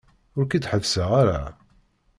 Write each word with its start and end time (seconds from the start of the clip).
Ur 0.37 0.45
k-id-ḥebbseɣ 0.45 1.09
ara. 1.21 1.41